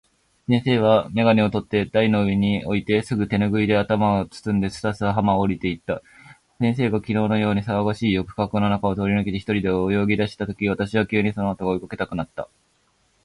[0.47, 6.01] 先生は眼鏡をとって台の上に置いて、すぐ手拭（てぬぐい）で頭を包んで、すたすた浜を下りて行った。
[6.57, 12.47] 先生が昨日（きのう）のように騒がしい浴客（よくかく）の中を通り抜けて、一人で泳ぎ出した時、私は急にその後（あと）が追い掛けたくなった。